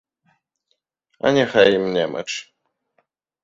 [1.25, 2.27] А няхай ім немач!